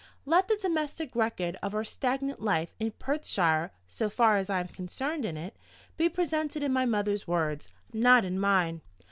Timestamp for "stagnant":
1.83-2.41